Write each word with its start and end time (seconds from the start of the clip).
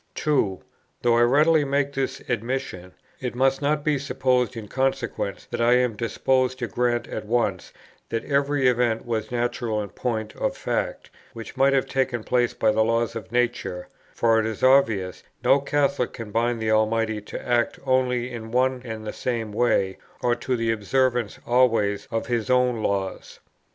2. 0.15 0.59
Though 1.03 1.15
I 1.15 1.21
readily 1.21 1.63
make 1.63 1.93
this 1.93 2.21
admission, 2.21 2.93
it 3.19 3.35
must 3.35 3.61
not 3.61 3.83
be 3.83 3.99
supposed 3.99 4.57
in 4.57 4.67
consequence 4.67 5.45
that 5.51 5.61
I 5.61 5.73
am 5.73 5.95
disposed 5.95 6.57
to 6.57 6.67
grant 6.67 7.07
at 7.07 7.23
once, 7.27 7.71
that 8.09 8.25
every 8.25 8.67
event 8.67 9.05
was 9.05 9.29
natural 9.31 9.79
in 9.79 9.89
point 9.89 10.35
of 10.35 10.57
fact, 10.57 11.11
which 11.33 11.55
might 11.55 11.73
have 11.73 11.85
taken 11.85 12.23
place 12.23 12.55
by 12.55 12.71
the 12.71 12.83
laws 12.83 13.15
of 13.15 13.31
nature; 13.31 13.89
for 14.15 14.39
it 14.39 14.47
is 14.47 14.63
obvious, 14.63 15.21
no 15.43 15.59
Catholic 15.59 16.13
can 16.13 16.31
bind 16.31 16.59
the 16.59 16.71
Almighty 16.71 17.21
to 17.21 17.47
act 17.47 17.77
only 17.85 18.31
in 18.31 18.49
one 18.49 18.81
and 18.83 19.05
the 19.05 19.13
same 19.13 19.51
way, 19.53 19.99
or 20.23 20.33
to 20.33 20.55
the 20.57 20.71
observance 20.71 21.37
always 21.45 22.07
of 22.09 22.25
His 22.25 22.49
own 22.49 22.81
laws. 22.81 23.39